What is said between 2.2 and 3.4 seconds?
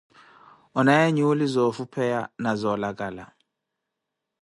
na zoolakala.